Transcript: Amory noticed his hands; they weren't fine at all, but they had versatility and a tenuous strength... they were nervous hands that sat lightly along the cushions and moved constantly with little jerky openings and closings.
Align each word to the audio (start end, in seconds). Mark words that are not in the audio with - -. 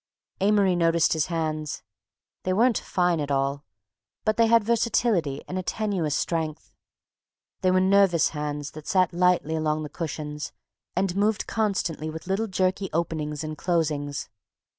Amory 0.39 0.75
noticed 0.75 1.13
his 1.13 1.27
hands; 1.27 1.83
they 2.41 2.53
weren't 2.53 2.79
fine 2.79 3.19
at 3.19 3.29
all, 3.29 3.63
but 4.25 4.35
they 4.35 4.47
had 4.47 4.63
versatility 4.63 5.43
and 5.47 5.59
a 5.59 5.61
tenuous 5.61 6.15
strength... 6.15 6.73
they 7.61 7.69
were 7.69 7.79
nervous 7.79 8.29
hands 8.29 8.71
that 8.71 8.87
sat 8.87 9.13
lightly 9.13 9.55
along 9.55 9.83
the 9.83 9.89
cushions 9.89 10.53
and 10.95 11.15
moved 11.15 11.45
constantly 11.45 12.09
with 12.09 12.25
little 12.25 12.47
jerky 12.47 12.89
openings 12.91 13.43
and 13.43 13.59
closings. 13.59 14.27